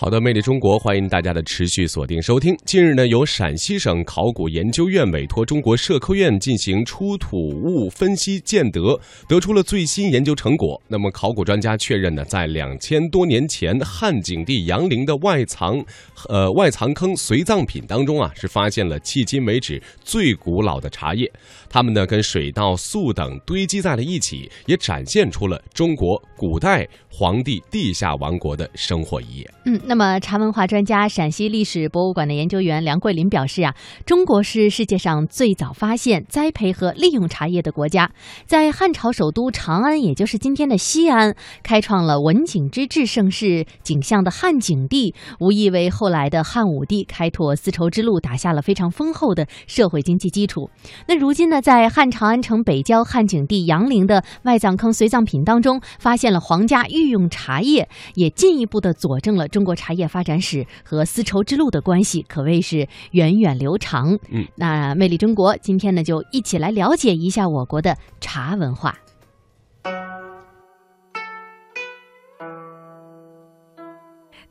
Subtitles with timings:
[0.00, 2.56] 好的，魅力中国，欢迎大家的持续锁定收听。
[2.64, 10.80] 近日呢，由陕西省考古研究院委托中国社科院进行出土物分析鉴得，得出了最新研究成果。
[10.86, 15.84] 那么，考古专家确认呢，在两千多年前汉景帝杨陵的外藏，
[16.28, 21.28] 呃外藏坑随葬品当中啊，是发现了迄今为止最古老的茶叶。
[21.68, 29.50] 它们呢，跟水稻、粟等堆积在了一起，也展现出了中国古代皇帝地下王国的生活一页。
[29.66, 29.76] 嗯。
[29.88, 38.10] 那么，茶文化专家、陕西历史博物馆的研究员梁桂林表示啊，中国是世界上最早发现、栽培和利用茶叶的国家。
[38.44, 50.68] 在汉朝首都长安，也就是今天的西安，开创了文景之治盛世景象的汉景帝，无疑为后来的汉武帝开拓丝绸之路打下了非常丰厚的社会经济基础。
[51.06, 59.77] 那如今呢，在汉长安城北郊汉景帝杨陵的外葬坑随葬品当中，发现了皇家御用茶叶，也进一步的佐证了中国。
[59.78, 64.18] 茶叶发展史和丝绸之路的关系可谓是源远流长。
[64.28, 68.98] 嗯，那魅力中国今天呢，就一起来了解一下我国的茶文化。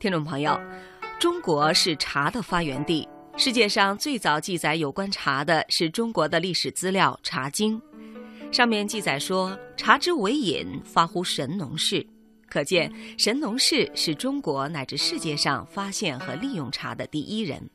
[0.00, 0.58] 听众朋友，
[1.20, 3.06] 中国是茶的发源地。
[3.36, 7.80] 世界上最早记载有关茶的是中国的历史资料《茶经》，
[8.50, 12.04] 上面记载说：“茶之为饮，发乎神农氏。”
[12.50, 17.68] 可见，神农氏是中国乃至世界上发现和利用茶的第一人。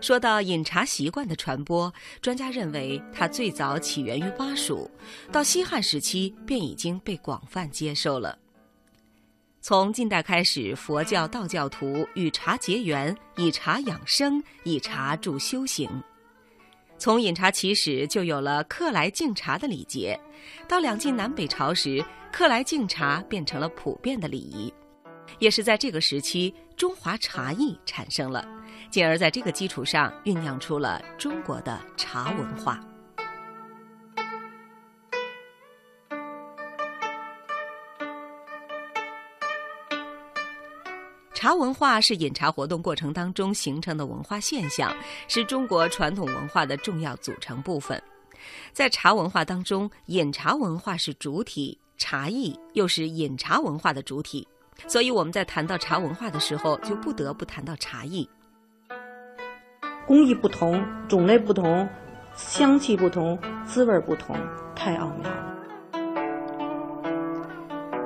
[0.00, 4.90] 说到饮茶习惯的传播，专家认为它最早起源于巴蜀，
[5.32, 8.38] 到西汉时期便已经被广泛接受了。
[9.62, 15.88] 从近代开始，佛教、道教徒与茶结缘，以茶养生，以茶助修行。
[17.04, 20.18] 从饮茶起始，就有了客来敬茶的礼节。
[20.66, 22.02] 到两晋南北朝时，
[22.32, 24.72] 客来敬茶变成了普遍的礼仪。
[25.38, 28.42] 也是在这个时期，中华茶艺产生了，
[28.88, 32.80] 进而在这个基础上酝酿出了中国的茶文化。
[41.34, 44.94] 茶文化是饮茶活动过程当中形成的文化现象，
[45.28, 48.00] 是中国传统文化的重要组成部分。
[48.72, 54.46] 在茶文化当中，饮茶文化是主体，茶艺又是饮茶文化的主体。
[54.86, 58.28] 所以我们在谈到茶文化的时候，就不得不谈到茶艺。
[60.06, 61.88] 工艺不同，种类不同，
[62.34, 64.36] 香气不同，滋味不同，
[64.74, 65.53] 太奥妙了。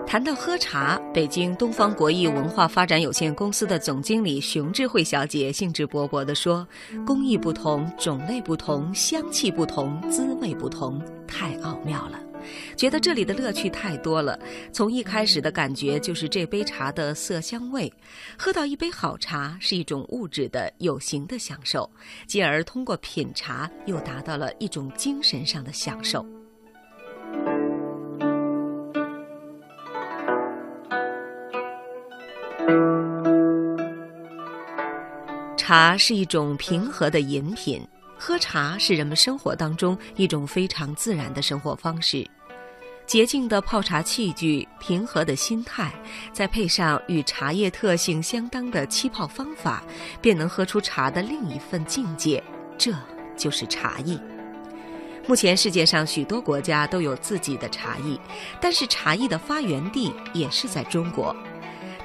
[0.09, 6.67] 谈到喝茶，北京东方国艺文化发展有限公司的总经理熊智慧小姐兴致勃勃地说
[7.07, 12.19] ：“工艺不同，种类不同，香气不同，滋味不同，太奥妙了。
[12.75, 14.39] 觉得这里的乐趣太多了。
[14.73, 17.93] 从一开始的感觉就是这杯茶的色香味，
[18.39, 21.89] 喝到一杯好茶是一种物质的有形的享受，
[22.27, 26.25] 进而通过品茶又达到了一种精神上的享受。”
[35.69, 37.87] 茶是一种平和的饮品，
[38.17, 42.27] 喝茶是人们生活当中一种非常自然的生活方式。
[43.07, 45.93] 洁净的泡茶器具，平和的心态，
[46.33, 49.85] 再配上与茶叶特性相当的沏泡方法，
[50.23, 52.43] 便能喝出茶的另一份境界。
[52.79, 52.91] 这
[53.37, 54.19] 就是茶艺。
[55.27, 58.19] 目前世界上许多国家都有自己的茶艺，
[58.59, 61.37] 但是茶艺的发源地也是在中国。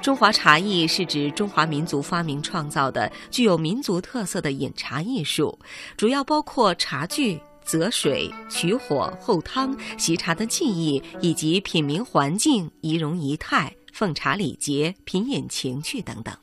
[0.04, 5.58] 中华茶艺是指中华民族发明创造的具有民族特色的饮茶艺术，
[5.96, 16.36] 主要包括茶具、择水、取火、候汤、习茶的技艺，以及品茗环境、仪容仪态、奉茶礼节、品饮情趣等等。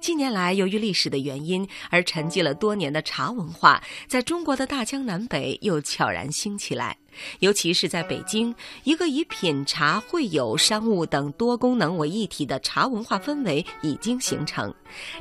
[0.00, 6.96] 近年来，由于历史的原因而沉寂了多年的茶文化，在中国的大江南北又悄然兴起来。
[7.40, 14.72] 尤其是在北京，一个以品茶、会友、商务等多功能为一体的茶文化氛围已经形成。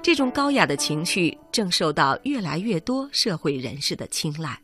[0.03, 4.59] 这种高雅的情趣正受到越来越多社会人士的青睐。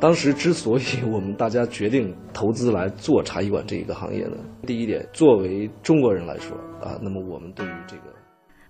[0.00, 8.19] 当时之所以我们大家决定投资来做茶艺馆这一个行业呢，第一点，作为中国人来说啊，那么我们对于这个。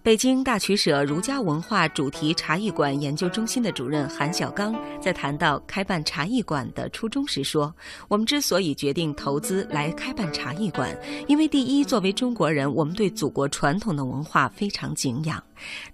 [0.03, 7.75] 北京大曲舍儒家文化主题茶艺馆研究中心的主任韩小刚在谈到开办茶艺馆的初衷时说
[8.09, 10.99] ：“我们之所以决定投资来开办茶艺馆，
[11.29, 15.39] 因为第一，作为中国人，我们对祖国传统的文化非常敬仰；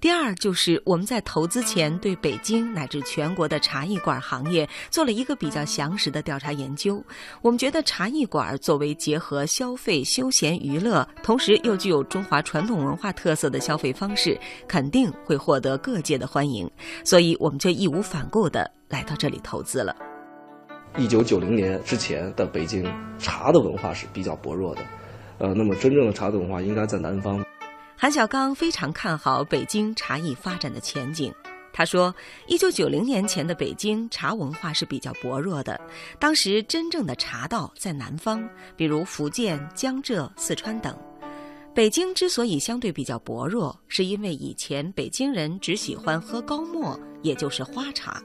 [0.00, 7.04] 第二，就是我们在投资前对北京乃至全国的茶艺馆行业做了一个比较详实的调查研究。
[7.42, 14.38] 我们觉得茶艺馆作为结合消费、休闲、娱乐，同时又具有中华传统文化特色的消费。”方式
[14.68, 16.70] 肯定会获得各界的欢迎，
[17.02, 19.96] 所以我们就义无反顾地来到这里投资了。
[20.98, 22.84] 一九九零年之前的北京，
[23.18, 24.82] 茶的文化是比较薄弱的，
[25.38, 27.44] 呃，那么真正的茶的文化应该在南方。
[27.96, 31.32] 韩小刚非常看好北京茶艺发展的前景。
[31.72, 32.14] 他说，
[32.46, 35.78] 一九九零年前的北京茶文化是比较薄弱的，
[36.18, 38.42] 当时真正的茶道在南方，
[38.76, 40.96] 比如福建、江浙、四川等。
[41.76, 48.18] 北京之所以相对比较薄弱，是因为以前北京人只喜欢喝高沫，也就是花茶。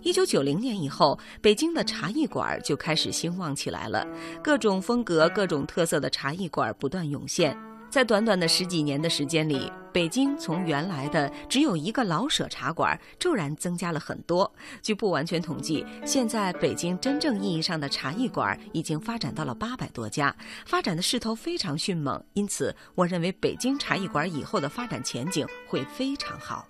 [0.00, 4.06] 一九九零年以后，北京的茶艺馆就开始兴旺起来了，
[4.42, 7.54] 各种风格、各种特色的茶艺馆不断涌现。
[7.90, 14.50] 在短短的十几年的时间里，北京从原来的只有一个老舍茶馆，骤然增加了很多。
[14.82, 20.34] 据不完全统计，现在北京真正意义上的茶艺馆已经发展到了八百多家，
[20.66, 22.22] 发展的势头非常迅猛。
[22.34, 26.68] 因此，我认为北京茶艺馆以后的发展前景会非常好。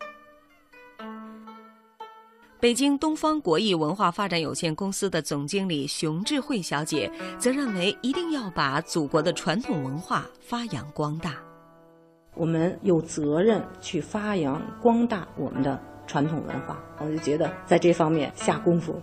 [2.61, 7.09] 北京东方国艺文化发展有限公司的总经理熊智慧小姐
[7.39, 11.37] 则认为，一定要把祖国的传统文化发扬光大。
[12.35, 19.01] 我们有责任去发扬光大我们的传统文化，我就觉得在这方面下功夫。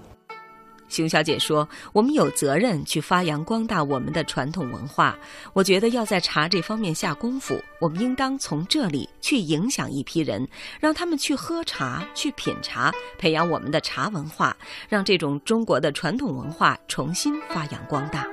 [0.88, 5.18] 熊小姐说：“我们有责任去发扬光大我们的传统文化。
[5.54, 10.48] 我觉得要在茶这方面下功夫，我们应当从这里去影响一批人，
[10.80, 14.56] 让他们去喝茶、去品茶，培养我们的茶文化，
[14.88, 18.26] 让这种中国的传统文化重新发扬光大。”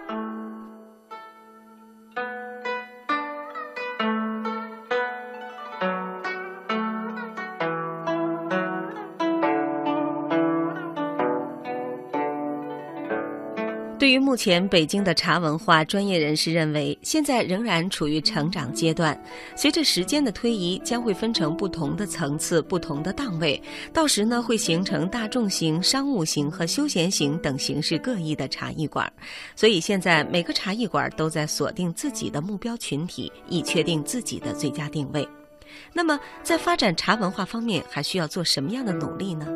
[14.02, 19.16] 对于目前北京的茶文化，专业人士认为，现在仍然处于成长阶段。
[19.54, 23.62] 随着时间的推移，将会分成不同的层次、不同的档位，
[23.92, 29.08] 到时呢，会形成大众型、商务型和休闲型等形式各异的茶艺馆。
[29.54, 35.24] 所以，现在每个茶艺馆都在锁定自己的目标群体，以确定自己的最佳定位。
[35.92, 39.46] 那么，在发展茶文化方面，还需要做什么样的努力呢？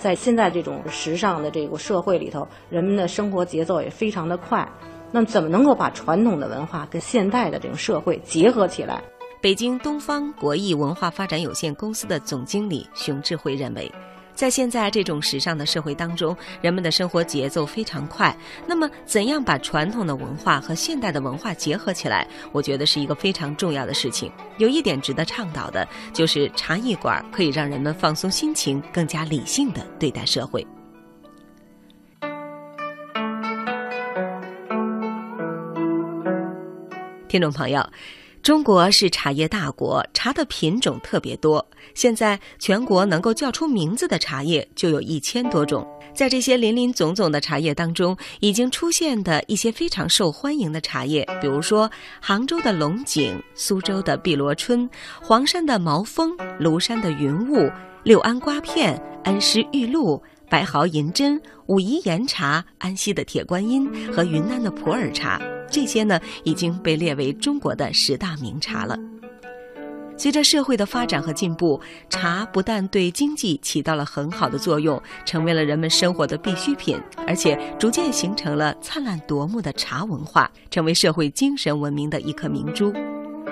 [0.00, 4.66] 在现在这种时尚的这个社会里头，人们的生活节奏也非常的快。
[5.12, 9.02] 那，怎么能够把传统的文化跟现代的这种社会结合起来？
[9.42, 13.90] 北京东方国艺文化发展有限公司的总经理熊智慧认为。
[14.34, 18.34] 在现在这种时尚的社会当中，人们的生活节奏非常快。
[18.66, 22.26] 那么，怎样把传统的文化和现代的文化结合起来？
[22.52, 24.32] 我觉得是一个非常重要的事情。
[24.58, 30.66] 有一点值得倡导的，就是茶艺馆可以让人们放松心情，更加理性的对待社会。
[37.28, 37.86] 听众朋友。
[38.42, 41.64] 中国是茶叶大国，茶的品种特别多。
[41.94, 45.86] 现在全国能够叫出名字的茶叶就有一千多种。
[46.14, 51.88] 在这些林林总总的茶叶当中，已经出现的一些非常受欢迎的茶叶，比如说
[52.18, 54.88] 杭州的龙井、苏州的碧螺春、
[55.22, 57.70] 黄山的毛峰、庐山的云雾、
[58.02, 65.40] 六安瓜片、恩施玉露、白毫银针、武夷岩茶、安溪的铁观音和云南的普洱茶。
[65.70, 68.98] 这些呢已经被列为中国的十大名茶了。
[70.16, 82.92] 随着社会的发展和进步，茶不但对经济起到了很好的作用，成为了人们生活的必需品，而且逐渐形成了灿烂夺目的茶文化，成为社会精神文明的一颗明珠。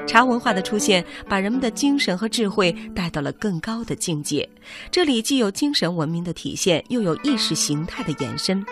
[0.07, 4.47] 茶文化的出现，把人们的精神和智慧带到了更高的境界。
[4.91, 8.63] 这里既有精神文明的体现，又有意识形态的延伸。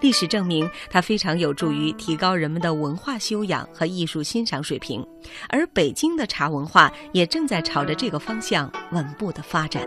[0.00, 5.04] 历史证明，它非常有助于提高人们的文化修养和艺术欣赏水平，
[5.48, 9.86] 而北京的茶文化也正在朝着这个方向稳步的发展。